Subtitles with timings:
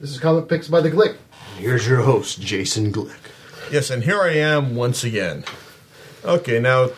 [0.00, 1.16] This is Comic Picks by the Glick.
[1.58, 3.18] Here's your host, Jason Glick.
[3.70, 5.44] Yes, and here I am once again.
[6.24, 6.88] Okay, now,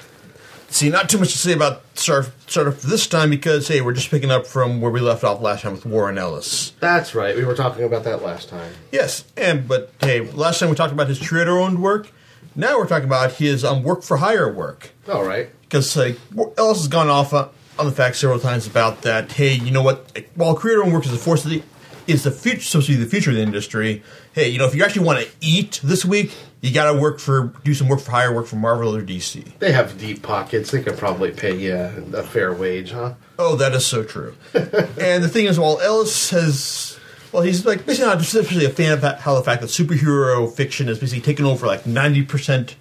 [0.69, 3.93] see, not too much to say about start start up this time because hey, we're
[3.93, 6.75] just picking up from where we left off last time with Warren Ellis.
[6.79, 7.35] That's right.
[7.35, 8.73] We were talking about that last time.
[8.93, 12.13] Yes, and but hey, last time we talked about his creator-owned work.
[12.55, 15.49] Now we're talking about his um, work for hire work All right.
[15.63, 16.21] because like
[16.57, 17.49] Ellis has gone off on,
[17.81, 19.33] on the fact several times about that.
[19.33, 20.23] Hey, you know what?
[20.37, 21.63] While creator-owned work is a force of the
[22.07, 24.03] is the future, supposed to be the future of the industry.
[24.33, 27.19] Hey, you know, if you actually want to eat this week, you got to work
[27.19, 29.59] for do some work for hire work for Marvel or DC.
[29.59, 30.71] They have deep pockets.
[30.71, 31.75] They could probably pay you
[32.15, 33.15] a fair wage, huh?
[33.39, 34.35] Oh, that is so true.
[34.55, 36.99] and the thing is, while Ellis has,
[37.33, 40.89] well, he's like basically not especially a fan of how the fact that superhero fiction
[40.89, 42.77] is basically taken over like ninety percent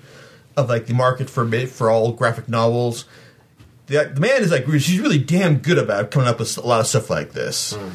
[0.56, 3.06] of like the market for for all graphic novels.
[3.88, 6.80] The, the man is like he's really damn good about coming up with a lot
[6.80, 7.74] of stuff like this.
[7.74, 7.90] Hmm.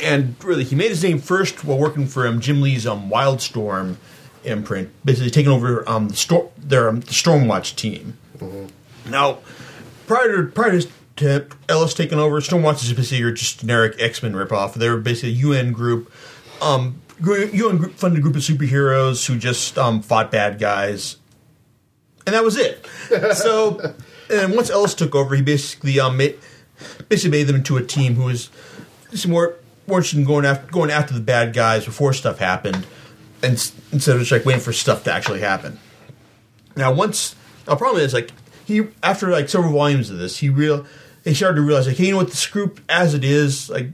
[0.00, 3.96] And really, he made his name first while working for um, Jim Lee's um, Wildstorm
[4.44, 8.18] imprint, basically taking over um, the storm their um, the Stormwatch team.
[9.08, 9.38] Now,
[10.06, 14.32] prior to, prior to Ellis taking over, Stormwatch is basically your just generic X Men
[14.32, 14.74] ripoff.
[14.74, 16.12] They were basically a UN group,
[16.60, 21.16] um, UN group funded group of superheroes who just um, fought bad guys,
[22.26, 22.86] and that was it.
[23.34, 23.94] so,
[24.30, 26.38] and once Ellis took over, he basically um, made,
[27.08, 28.50] basically made them into a team who was
[29.26, 32.86] more more interested in going after going after the bad guys before stuff happened,
[33.42, 33.52] and
[33.92, 35.78] instead of just like waiting for stuff to actually happen.
[36.76, 38.30] Now, once the problem is like
[38.64, 40.86] he after like several volumes of this, he real
[41.24, 43.88] he started to realize like, hey, you know what, this group as it is, like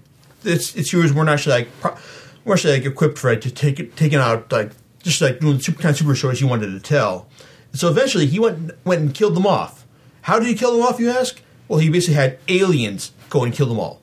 [0.44, 1.12] it's it's yours.
[1.12, 1.97] We're not actually like pro-
[2.44, 4.72] we're actually like equipped for it to take it taking out like
[5.03, 7.28] just like doing super kind of super stories he wanted to tell.
[7.72, 9.86] So eventually, he went went and killed them off.
[10.22, 10.98] How did he kill them off?
[10.98, 11.41] You ask.
[11.66, 14.00] Well, he basically had aliens go and kill them all.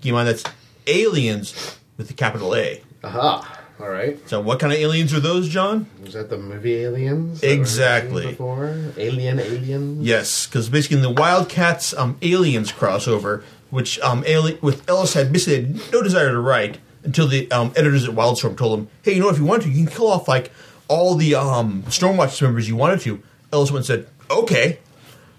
[0.00, 0.44] Keep in mind that's
[0.86, 2.82] aliens with the capital A.
[3.02, 3.60] Aha.
[3.80, 4.16] All right.
[4.28, 5.88] So, what kind of aliens are those, John?
[6.02, 7.40] Was that the movie Aliens?
[7.40, 8.26] that we were Exactly.
[8.28, 10.06] Before Alien, Aliens.
[10.06, 15.32] Yes, because basically in the Wildcats um, Aliens crossover, which um, Ali- with Ellis had
[15.32, 19.14] basically had no desire to write until the um, editors at Wildstorm told him, "Hey,
[19.14, 20.52] you know, if you want to, you can kill off like
[20.86, 23.20] all the um, Stormwatch members you wanted to."
[23.52, 24.78] Ellis went and said, "Okay."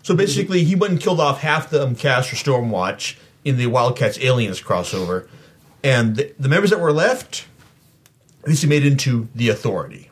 [0.03, 3.67] So basically, he went and killed off half the um, cast for Stormwatch in the
[3.67, 5.27] Wildcats Aliens crossover,
[5.83, 7.45] and the, the members that were left,
[8.43, 10.09] basically made into the Authority.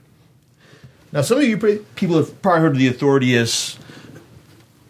[1.12, 1.58] Now, some of you
[1.96, 3.78] people have probably heard of the Authority as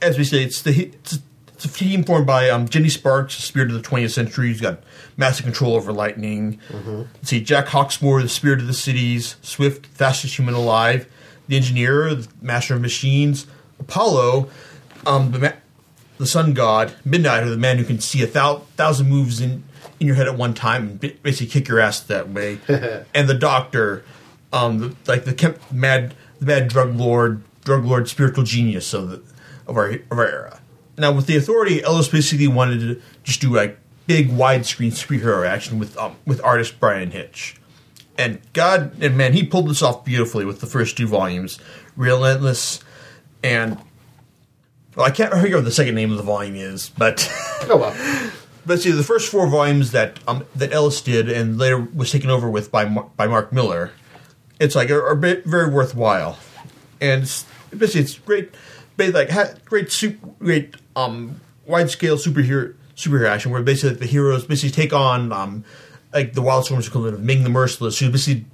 [0.04, 1.20] as we say, it's the it's,
[1.54, 4.50] it's a team formed by um, Jenny Sparks, the Spirit of the 20th Century.
[4.50, 4.84] who's got
[5.18, 6.60] massive control over lightning.
[6.72, 9.38] Let's see, Jack Hawksmoor, the Spirit of the Cities.
[9.42, 11.08] Swift, fastest human alive.
[11.48, 13.48] The Engineer, the Master of Machines.
[13.80, 14.50] Apollo,
[15.06, 15.56] um, the
[16.18, 16.94] the Sun God.
[17.06, 19.64] Midnighter, the man who can see a thou- thousand moves in
[20.00, 22.60] in your head at one time and ba- basically kick your ass that way.
[23.14, 24.04] and the Doctor,
[24.52, 29.22] um, the, like the mad the mad drug lord, drug lord, spiritual genius of the
[29.68, 30.60] of our of our era.
[30.98, 35.80] Now with the Authority, Ellis basically wanted to just do like big widescreen superhero action
[35.80, 37.58] with um, with artist Bryan Hitch.
[38.18, 41.60] And God and man, he pulled this off beautifully with the first two volumes,
[41.96, 42.84] Relentless,
[43.44, 43.80] and
[44.96, 47.28] well, I can't remember what the second name of the volume is, but
[47.70, 48.32] Oh well.
[48.66, 52.30] but see, the first four volumes that um, that Ellis did and later was taken
[52.30, 53.92] over with by Mar- by Mark Millar,
[54.60, 56.38] it's like are, are very worthwhile,
[57.02, 57.46] and it's,
[57.76, 58.52] basically it's great,
[58.98, 64.46] like ha- great super, great um wide scale superhero superhero action where basically the heroes
[64.46, 65.64] basically take on um
[66.14, 68.46] like the Wildstorm's equivalent of Ming the Merciless, who basically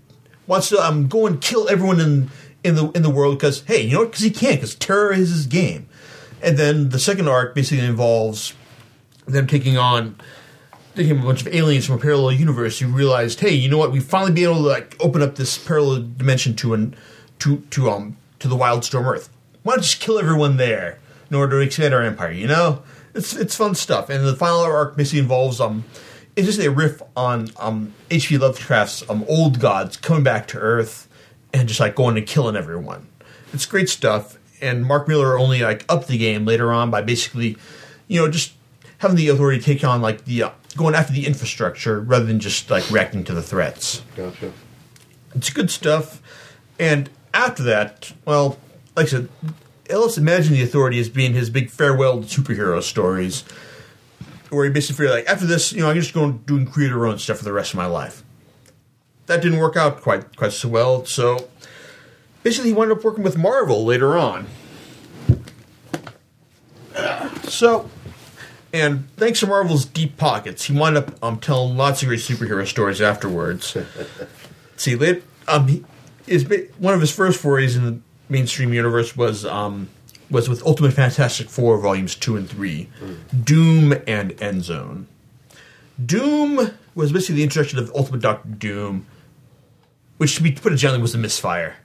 [0.47, 2.29] wants to um go and kill everyone in
[2.63, 5.29] in the in the world because hey you know because he can't because terror is
[5.29, 5.88] his game,
[6.41, 8.53] and then the second arc basically involves
[9.25, 10.16] them taking on
[10.95, 13.91] taking a bunch of aliens from a parallel universe who realized, hey, you know what?
[13.91, 16.95] We finally be able to like open up this parallel dimension to an
[17.39, 19.29] to to um to the Wildstorm Earth.
[19.63, 20.99] Why don't just kill everyone there
[21.29, 22.31] in order to expand our empire?
[22.31, 22.83] You know,
[23.13, 24.09] it's it's fun stuff.
[24.09, 25.85] And the final arc basically involves um
[26.35, 28.38] it's just a riff on um H.P.
[28.38, 31.08] Lovecraft's um old gods coming back to Earth
[31.53, 33.08] and just like going and killing everyone.
[33.53, 34.39] It's great stuff.
[34.61, 37.58] And Mark Millar only like upped the game later on by basically,
[38.08, 38.53] you know, just
[39.00, 42.70] having the authority take on like the uh, going after the infrastructure rather than just
[42.70, 44.02] like reacting to the threats.
[44.16, 44.52] Gotcha.
[45.35, 46.22] It's good stuff.
[46.79, 48.58] And after that, well,
[48.96, 49.29] like I said,
[49.90, 53.44] Ellis imagined the authority as being his big farewell to superhero stories,
[54.50, 56.66] where he basically figured like after this, you know, I can just go and doing
[56.66, 58.23] creator own stuff for the rest of my life.
[59.26, 61.50] That didn't work out quite quite so well, so
[62.49, 64.47] basically he wound up working with Marvel later on.
[67.43, 67.87] So
[68.73, 72.66] And thanks to Marvel's deep pockets, he wound up um, telling lots of great superhero
[72.66, 73.78] stories afterwards.
[74.78, 75.85] See, lit, um, he,
[76.25, 76.43] his,
[76.79, 77.99] one of his first forays in the
[78.29, 79.87] mainstream universe was um,
[80.31, 82.90] was with Ultimate Fantastic Four volumes two and three,
[83.43, 85.05] Doom and Endzone.
[86.03, 89.05] Doom was basically the introduction of Ultimate Doctor Doom,
[90.19, 91.77] which to be put it gently was a misfire.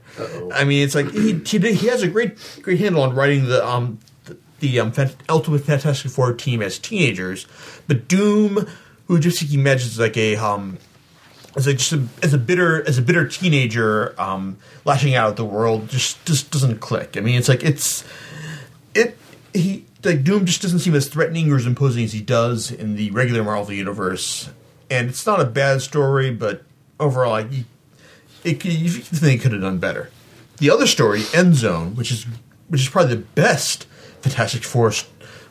[0.52, 3.46] I mean, it's like he he, did, he has a great great handle on writing
[3.46, 4.92] the um the, the um
[5.28, 7.46] Ultimate Fantastic Four team as teenagers,
[7.86, 8.68] but Doom,
[9.06, 10.78] who just he imagines like a um
[11.56, 15.36] as a just a, as a bitter as a bitter teenager um lashing out at
[15.36, 17.16] the world just just doesn't click.
[17.16, 18.04] I mean, it's like it's
[18.94, 19.16] it
[19.52, 22.96] he like Doom just doesn't seem as threatening or as imposing as he does in
[22.96, 24.50] the regular Marvel universe,
[24.90, 26.62] and it's not a bad story, but
[27.00, 27.64] overall, like, you,
[28.44, 30.10] it you think it could have done better.
[30.58, 32.26] The other story, End Zone, which is
[32.68, 33.86] which is probably the best
[34.20, 34.92] Fantastic Four,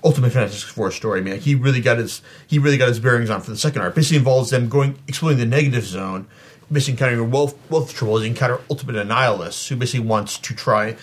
[0.03, 1.19] Ultimate Fantastic Four story.
[1.19, 3.57] I mean, like, he really got his he really got his bearings on for the
[3.57, 3.95] second arc.
[3.95, 6.27] Basically, involves them going exploring the negative zone,
[6.71, 8.21] basically encountering wealth wealth troubles.
[8.21, 10.95] They encounter Ultimate Annihilus, who basically wants to try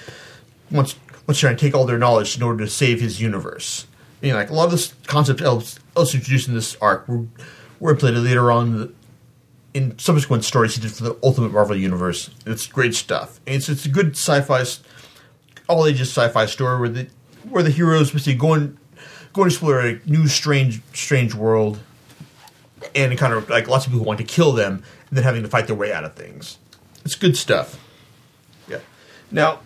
[0.70, 0.96] wants
[1.26, 3.86] wants to try and take all their knowledge in order to save his universe.
[4.20, 7.26] You know, like a lot of this concept else, else introduced in this arc were,
[7.78, 8.94] were implemented later on
[9.74, 12.30] in, subsequent stories he did for the Ultimate Marvel universe.
[12.46, 13.40] It's great stuff.
[13.46, 14.64] And it's it's a good sci-fi,
[15.68, 17.08] all ages sci-fi story where the
[17.48, 18.76] where the heroes basically go and
[19.32, 21.78] go and explore a new strange strange world,
[22.94, 25.48] and kind of like lots of people want to kill them, and then having to
[25.48, 26.58] fight their way out of things.
[27.04, 27.78] It's good stuff.
[28.68, 28.80] Yeah.
[29.30, 29.60] Now,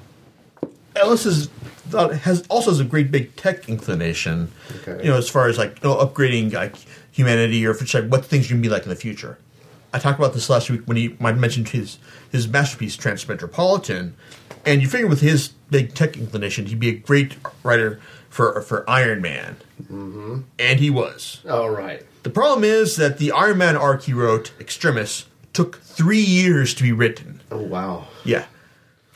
[0.95, 1.49] Ellis is
[1.89, 4.51] thought has also has a great big tech inclination.
[4.81, 5.05] Okay.
[5.05, 6.77] You know, as far as like you know, upgrading like
[7.13, 9.39] humanity or it's like what things are going to be like in the future.
[9.95, 11.99] I talked about this last week when he might mentioned his
[12.31, 14.13] his masterpiece Transmetropolitan,
[14.67, 18.89] and you figure with his big tech inclination, he'd be a great writer for for
[18.91, 20.41] Iron Man, mm-hmm.
[20.59, 21.43] and he was.
[21.49, 22.05] All right.
[22.25, 26.83] The problem is that the Iron Man arc he wrote, Extremis, took three years to
[26.83, 27.41] be written.
[27.53, 28.09] Oh wow.
[28.25, 28.47] Yeah.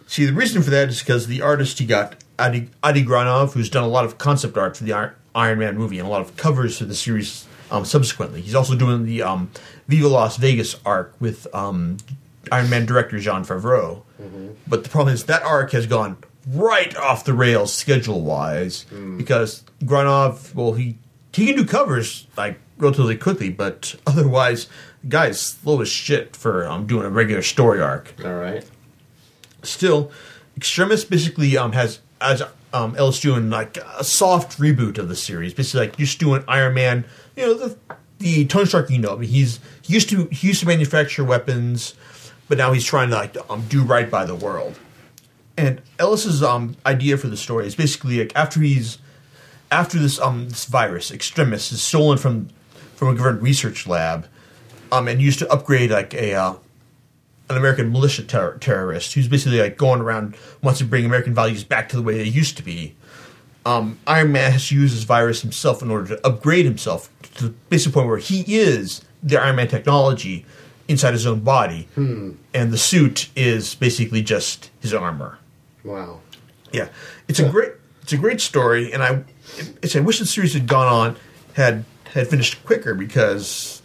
[0.07, 3.69] See, the reason for that is because the artist he got, Adi, Adi Granov, who's
[3.69, 6.37] done a lot of concept art for the Iron Man movie and a lot of
[6.37, 8.41] covers for the series um, subsequently.
[8.41, 9.51] He's also doing the um,
[9.89, 11.99] Viva Las Vegas arc with um,
[12.51, 14.03] Iron Man director Jon Favreau.
[14.67, 16.17] But the problem is that arc has gone
[16.49, 18.85] right off the rails schedule wise
[19.17, 20.97] because Granov, well, he
[21.33, 24.67] he can do covers like relatively quickly, but otherwise,
[25.03, 28.65] the guy's slow as shit for um, doing a regular story arc All right.
[29.63, 30.11] still,
[30.57, 32.43] Extremis basically um, has as
[32.73, 36.75] um, Ellis doing like a soft reboot of the series, basically like just doing Iron
[36.75, 37.05] Man.
[37.39, 37.79] You know the
[38.19, 39.17] the Tony Stark you know.
[39.19, 41.95] He's he used to he used to manufacture weapons,
[42.49, 44.77] but now he's trying to like um, do right by the world.
[45.57, 48.99] And Ellis's um, idea for the story is basically like after he's
[49.71, 52.49] after this um this virus Extremis is stolen from
[52.97, 54.27] from a government research lab,
[54.91, 56.55] um and used to upgrade like a uh,
[57.51, 61.63] an American militia ter- terrorist who's basically like going around wants to bring American values
[61.63, 62.97] back to the way they used to be.
[63.65, 67.93] Um, Iron Man has to use virus himself in order to upgrade himself the basic
[67.93, 70.45] point where he is the Iron Man technology
[70.89, 72.33] inside his own body, hmm.
[72.55, 75.39] and the suit is basically just his armor.
[75.85, 76.21] Wow.
[76.73, 76.89] Yeah,
[77.29, 79.25] it's a great it's a great story, and I
[79.83, 81.17] it's I wish the series had gone on
[81.55, 83.83] had had finished quicker because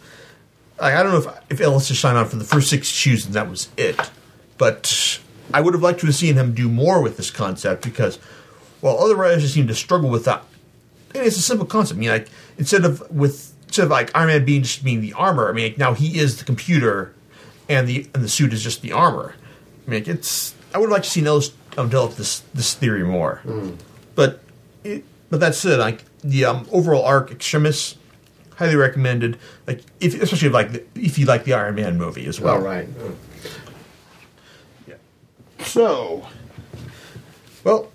[0.78, 3.26] I, I don't know if if Ellis just signed on for the first six issues
[3.26, 3.98] and that was it,
[4.58, 5.20] but
[5.52, 8.16] I would have liked to have seen him do more with this concept because
[8.80, 10.42] while other writers seem to struggle with that,
[11.14, 11.96] and it's a simple concept.
[11.96, 12.28] I mean, like
[12.58, 15.64] instead of with instead of like Iron Man being just being the armor, I mean
[15.64, 17.14] like, now he is the computer,
[17.68, 19.34] and the and the suit is just the armor.
[19.86, 22.74] I mean, like, it's I would have liked to see Ellis um, develop this this
[22.74, 23.42] theory more,
[24.14, 24.40] but
[24.82, 27.96] it, but that said, like the um, overall arc Extremis,
[28.56, 29.38] highly recommended.
[29.66, 32.54] Like if especially if, like the, if you like the Iron Man movie as well.
[32.54, 32.88] All right.
[34.86, 34.94] Yeah.
[35.60, 36.26] So,
[37.62, 37.90] well,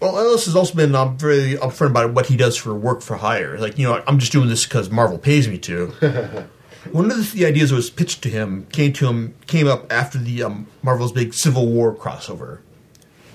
[0.00, 3.16] well, Ellis has also been um, very upfront about what he does for work for
[3.16, 3.58] hire.
[3.58, 5.86] Like, you know, I'm just doing this because Marvel pays me to.
[6.90, 9.90] One of the, the ideas that was pitched to him came to him came up
[9.92, 12.58] after the um, Marvel's big Civil War crossover.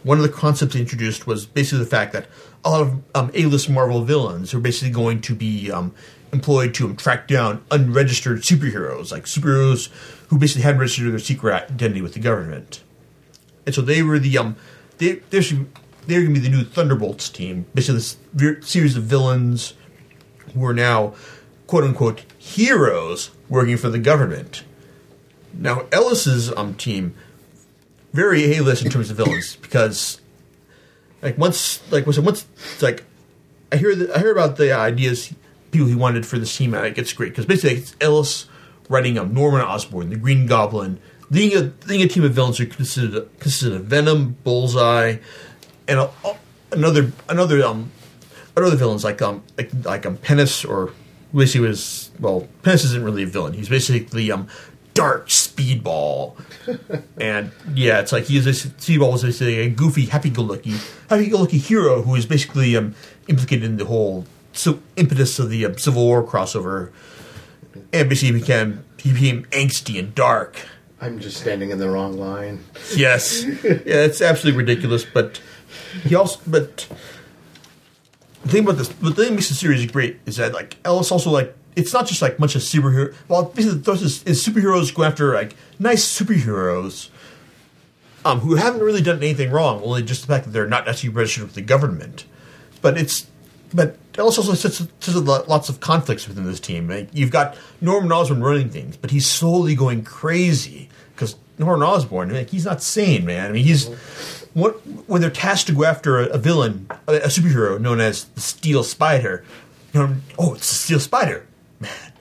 [0.03, 2.27] One of the concepts he introduced was basically the fact that
[2.63, 5.93] a lot of um, A-list Marvel villains are basically going to be um,
[6.33, 9.89] employed to um, track down unregistered superheroes, like superheroes
[10.27, 12.83] who basically hadn't registered their secret identity with the government
[13.67, 14.55] and so they were the um
[14.97, 15.21] they
[16.07, 18.17] they're they're gonna be the new Thunderbolts team, basically this
[18.67, 19.73] series of villains
[20.53, 21.13] who are now
[21.67, 24.63] quote unquote heroes working for the government.
[25.53, 27.15] Now Ellis's um team
[28.13, 30.21] very A list in terms of villains because
[31.21, 32.45] like once like was it once
[32.81, 33.03] like
[33.71, 35.33] I hear the, I hear about the ideas
[35.71, 36.71] people he wanted for this team.
[36.71, 38.47] Like, it's great because basically it's Ellis
[38.89, 40.99] writing up Norman Osborn, the Green Goblin,
[41.29, 45.17] leading a leading a team of villains who consisted of, consisted of Venom, Bullseye,
[45.87, 46.09] and a,
[46.71, 47.91] another another um
[48.55, 52.83] other villains like um like like um Penance or at least he was well Penance
[52.85, 53.53] isn't really a villain.
[53.53, 54.47] He's basically um
[54.93, 56.35] dark speedball
[57.21, 60.73] and yeah it's like he's a speedball was basically a goofy happy-go-lucky
[61.07, 62.95] happy-go-lucky hero who is basically um
[63.27, 66.91] implicated in the whole so impetus of the um, civil war crossover
[67.93, 70.65] and basically became he became angsty and dark
[70.99, 72.63] I'm just standing in the wrong line.
[72.95, 75.39] yes yeah it's absolutely ridiculous but
[76.03, 76.87] he also but
[78.43, 80.77] the thing about this but the thing that makes the series great is that like
[80.85, 84.45] ellis also like it's not just like much of superhero well basically those is, is
[84.45, 87.09] superheroes go after like nice superheroes
[88.25, 91.09] um, who haven't really done anything wrong only just the fact that they're not actually
[91.09, 92.25] registered with the government
[92.81, 93.27] but it's
[93.73, 96.89] but Ellis also sets, sets lots of conflicts within this team.
[96.89, 102.31] Like, you've got Norman Osborn running things, but he's slowly going crazy because Norman Osborn,
[102.31, 103.49] like, he's not sane, man.
[103.49, 103.87] I mean, he's
[104.53, 104.75] what
[105.07, 108.41] when they're tasked to go after a, a villain, a, a, superhero known as the
[108.41, 109.43] Steel Spider.
[109.93, 111.47] You know, oh, it's the Steel Spider,
[111.79, 112.13] man.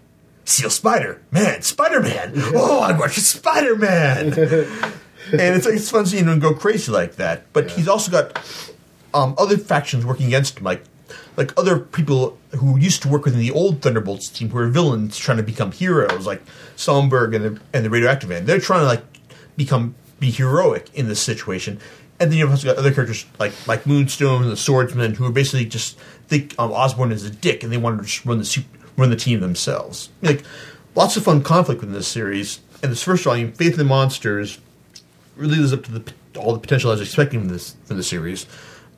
[0.44, 2.32] Steel Spider, man, Spider Man.
[2.54, 4.32] Oh, I'm watching Spider Man.
[5.32, 7.52] and it's like it's fun seeing him go crazy like that.
[7.52, 7.76] But yeah.
[7.76, 8.40] he's also got
[9.12, 10.82] um, other factions working against him, like
[11.36, 15.16] like other people who used to work within the old Thunderbolts team who are villains
[15.18, 16.42] trying to become heroes, like
[16.76, 18.46] Songbird and the, and the Radioactive Man.
[18.46, 19.04] They're trying to like
[19.56, 21.78] become be heroic in this situation.
[22.18, 25.32] And then you've also got other characters like like Moonstone and the Swordsman who are
[25.32, 28.64] basically just think um, Osborn is a dick and they want to just run the
[28.96, 30.08] run the team themselves.
[30.22, 30.42] Like
[30.94, 32.60] lots of fun conflict within this series.
[32.82, 34.58] And this first volume, Faith in the Monsters,
[35.34, 38.02] really lives up to the, all the potential I was expecting from this from the
[38.02, 38.46] series.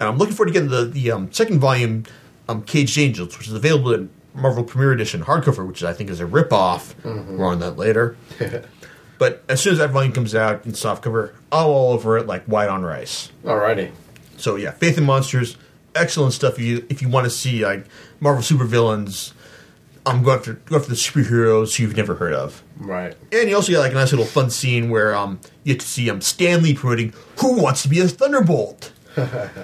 [0.00, 2.04] And I'm looking forward to getting the the um, second volume
[2.48, 6.20] um, Caged Angels, which is available in Marvel Premiere Edition hardcover, which I think is
[6.20, 6.94] a ripoff.
[7.02, 7.36] Mm-hmm.
[7.36, 8.16] More on that later.
[9.18, 12.44] but as soon as that volume comes out in softcover, I'm all over it like
[12.44, 13.30] white on rice.
[13.44, 13.92] Alrighty.
[14.36, 15.56] So yeah, Faith in Monsters,
[15.94, 16.54] excellent stuff.
[16.54, 17.86] If you if you want to see like
[18.20, 19.32] Marvel supervillains,
[20.06, 22.62] I'm um, going after go after the superheroes you've never heard of.
[22.78, 23.16] Right.
[23.32, 25.86] And you also get like a nice little fun scene where um you get to
[25.86, 28.92] see um Stan Lee promoting Who Wants to Be a Thunderbolt.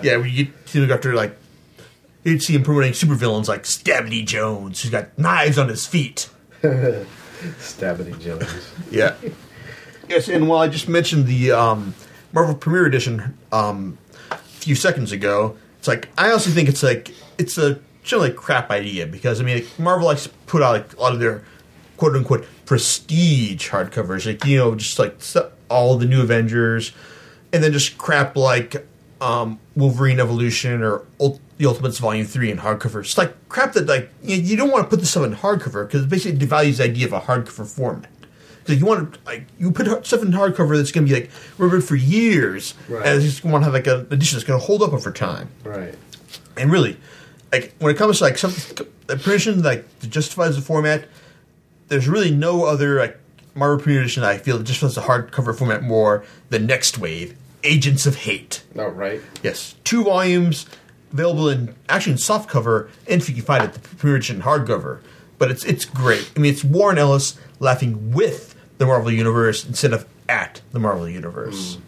[0.02, 1.36] yeah, we get to go after like
[2.24, 6.28] you'd see him promoting supervillains like Stabby Jones, who's got knives on his feet.
[6.62, 8.72] Stabby Jones.
[8.90, 9.14] yeah.
[10.08, 11.94] Yes, and while I just mentioned the um,
[12.32, 13.98] Marvel Premiere Edition um,
[14.30, 18.70] a few seconds ago, it's like I also think it's like it's a generally crap
[18.70, 21.44] idea because I mean like, Marvel likes to put out like a lot of their
[21.96, 25.20] quote unquote prestige hardcovers, like you know just like
[25.70, 26.92] all the new Avengers,
[27.52, 28.86] and then just crap like
[29.24, 33.00] um, Wolverine Evolution or the Ultimates Volume Three in hardcover.
[33.00, 35.86] It's like crap that like you, you don't want to put this stuff in hardcover
[35.86, 38.10] because it basically devalues the idea of a hardcover format.
[38.60, 41.30] Because you want to like you put stuff in hardcover that's going to be like
[41.58, 43.06] remembered for years, right.
[43.06, 45.10] and you just want to have like an edition that's going to hold up over
[45.10, 45.48] time.
[45.64, 45.94] Right.
[46.56, 46.98] And really,
[47.52, 48.52] like when it comes to like some
[49.08, 51.06] a printing like that justifies the format,
[51.88, 53.18] there's really no other like
[53.54, 58.06] Marvel Premiere Edition that I feel that justifies the hardcover format more than Nextwave Agents
[58.06, 58.62] of Hate.
[58.76, 59.20] Oh, right.
[59.42, 59.74] Yes.
[59.84, 60.66] Two volumes
[61.12, 64.42] available in actually in soft cover and if you can find it the premiere edition
[64.42, 65.00] hardcover.
[65.38, 66.30] But it's it's great.
[66.36, 71.08] I mean it's Warren Ellis laughing with the Marvel Universe instead of at the Marvel
[71.08, 71.78] Universe.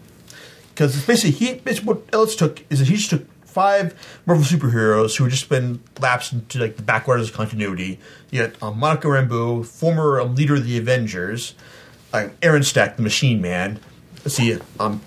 [0.71, 0.99] Because mm.
[0.99, 3.95] it's basically he basically what Ellis took is that he just took five
[4.27, 7.99] Marvel superheroes who had just been lapsed into like the backwaters of continuity.
[8.31, 11.55] Yet um, Monica Rambeau, former um, leader of the Avengers,
[12.13, 13.81] uh, Aaron Stack, the Machine Man.
[14.25, 15.01] Let's see, um,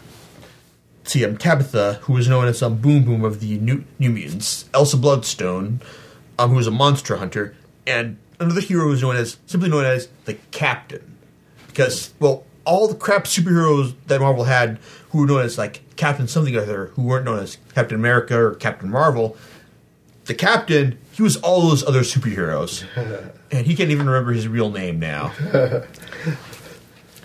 [1.09, 4.69] see um, Tabitha, who was known as um, Boom Boom of the New, New Mutants,
[4.73, 5.81] Elsa Bloodstone,
[6.37, 7.55] um, who was a monster hunter,
[7.87, 11.17] and another hero was known as simply known as the Captain,
[11.67, 16.27] because well, all the crap superheroes that Marvel had, who were known as like Captain
[16.27, 19.35] something or other, who weren't known as Captain America or Captain Marvel,
[20.25, 22.85] the Captain, he was all those other superheroes,
[23.51, 25.33] and he can't even remember his real name now.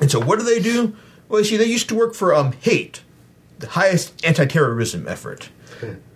[0.00, 0.96] and so, what do they do?
[1.28, 3.02] Well, you see, they used to work for um, Hate,
[3.58, 5.48] the highest anti-terrorism effort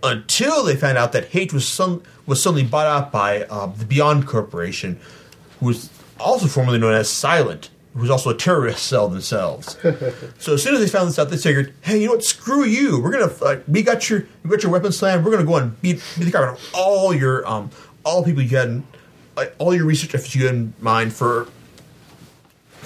[0.03, 3.85] until they found out that hate was some was suddenly bought out by uh, the
[3.85, 4.99] Beyond Corporation,
[5.61, 5.91] who was
[6.21, 9.77] also formerly known as Silent, who was also a terrorist cell themselves.
[10.39, 12.25] so as soon as they found this out, they figured, "Hey, you know what?
[12.25, 13.01] Screw you!
[13.03, 15.25] We're gonna uh, we got your we got your weapons slam.
[15.25, 17.71] We're gonna go and beat, beat the crap out of all your um
[18.05, 18.87] all people you had, in,
[19.37, 21.49] like, all your research efforts you had in mind for."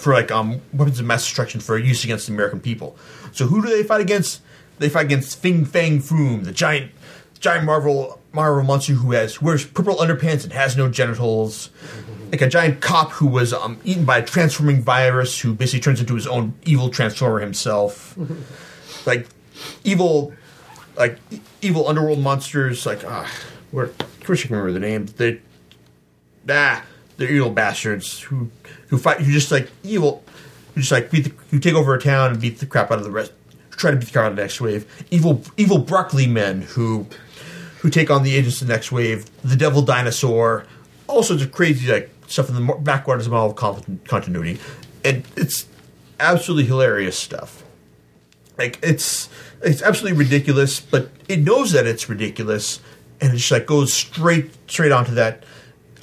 [0.03, 2.97] For like um, weapons of mass destruction for use against the American people,
[3.31, 4.43] so who do they fight against?
[4.81, 6.91] They fight against Fin Fang Foom, the giant,
[7.39, 11.71] giant Marvel Marvel monster who has who wears purple underpants and has no genitals,
[12.33, 16.01] like a giant cop who was um, eaten by a transforming virus who basically turns
[16.01, 18.19] into his own evil transformer himself,
[19.07, 19.29] like
[19.85, 20.33] evil,
[20.97, 21.19] like
[21.61, 22.87] evil underworld monsters.
[22.87, 23.31] Like ah,
[23.71, 25.07] where I wish I can remember the name.
[25.07, 25.41] They
[26.49, 26.83] ah,
[27.17, 28.51] they're evil bastards who
[28.89, 30.25] who fight who just like evil,
[30.75, 32.99] who just like beat the, who take over a town and beat the crap out
[32.99, 33.33] of the rest.
[33.71, 35.07] Try to beat the crap out of the next wave.
[35.11, 37.07] Evil evil broccoli men who
[37.81, 39.27] who take on the agents of the next wave.
[39.43, 40.67] The devil dinosaur.
[41.09, 44.59] All sorts of crazy like stuff in the backwaters of con- continuity,
[45.05, 45.67] and it's
[46.19, 47.63] absolutely hilarious stuff.
[48.57, 49.29] Like it's
[49.63, 52.81] it's absolutely ridiculous, but it knows that it's ridiculous,
[53.21, 55.45] and it just like goes straight straight onto that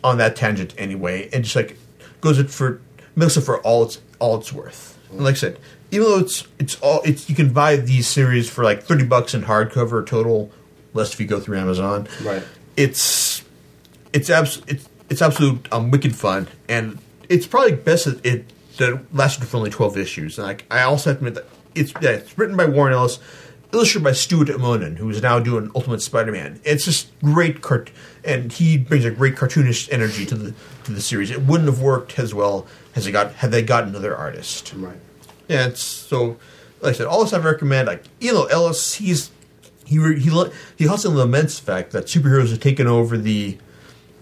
[0.04, 1.78] on that tangent anyway, and just like
[2.22, 2.82] goes it for
[3.18, 4.98] it for all it's all it's worth.
[5.12, 5.60] And like I said,
[5.92, 9.34] even though it's it's all it's you can buy these series for like thirty bucks
[9.34, 10.52] in hardcover total,
[10.94, 12.08] less if you go through Amazon.
[12.24, 12.44] Right.
[12.78, 13.44] It's
[14.14, 18.46] it's abs- it's it's absolute um, wicked fun, and it's probably best that it
[18.78, 20.38] that it lasted for only twelve issues.
[20.38, 23.20] And like I also have to admit that it's yeah, it's written by Warren Ellis,
[23.72, 26.60] illustrated by Stuart Immonen, who is now doing Ultimate Spider-Man.
[26.64, 27.92] It's just great cart,
[28.24, 30.54] and he brings a great cartoonish energy to the
[30.86, 31.32] to the series.
[31.32, 34.74] It wouldn't have worked as well as it got had they got another artist.
[34.76, 34.98] Right.
[35.48, 36.38] Yeah, it's so.
[36.82, 37.88] Like I said, all this I recommend.
[37.88, 39.32] Like you know, Ellis, he's
[39.86, 40.32] he re- he
[40.78, 43.58] he also laments the fact that superheroes have taken over the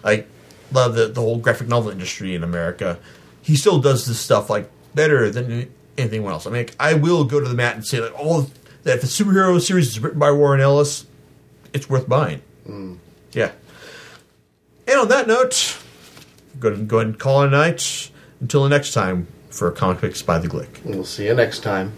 [0.04, 0.28] like
[0.72, 3.00] the the, the whole graphic novel industry in America.
[3.42, 6.46] He still does this stuff like better than anything else.
[6.46, 8.50] I mean, like, I will go to the mat and say that all
[8.88, 11.06] that if the superhero series is written by Warren Ellis,
[11.74, 12.42] it's worth buying.
[12.66, 12.96] Hmm.
[13.34, 13.52] Yeah.
[14.88, 15.78] And on that note,
[16.60, 18.10] go ahead, go ahead and call it a night.
[18.40, 20.84] Until the next time for Comic Picks by the Glick.
[20.86, 21.94] We'll see you next time.